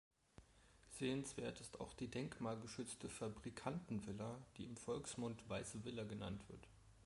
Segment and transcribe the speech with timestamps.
[0.93, 6.67] Sehenswert ist auch die denkmalgeschützte Fabrikantenvilla, die im Volksmund Weiße Villa genannt wird.